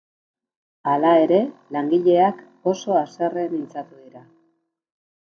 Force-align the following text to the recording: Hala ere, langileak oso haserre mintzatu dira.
Hala 0.91 1.09
ere, 1.25 1.41
langileak 1.75 2.39
oso 2.71 2.95
haserre 3.01 3.43
mintzatu 3.51 3.99
dira. 4.07 4.23